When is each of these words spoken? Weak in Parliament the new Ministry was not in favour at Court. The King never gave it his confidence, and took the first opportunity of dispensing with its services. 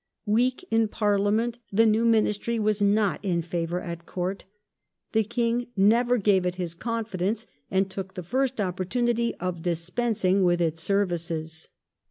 Weak 0.25 0.65
in 0.71 0.87
Parliament 0.87 1.59
the 1.71 1.85
new 1.85 2.03
Ministry 2.05 2.57
was 2.57 2.81
not 2.81 3.19
in 3.23 3.43
favour 3.43 3.79
at 3.79 4.07
Court. 4.07 4.45
The 5.11 5.23
King 5.23 5.67
never 5.77 6.17
gave 6.17 6.43
it 6.43 6.55
his 6.55 6.73
confidence, 6.73 7.45
and 7.69 7.87
took 7.87 8.15
the 8.15 8.23
first 8.23 8.59
opportunity 8.59 9.35
of 9.35 9.61
dispensing 9.61 10.43
with 10.43 10.59
its 10.59 10.81
services. 10.81 11.67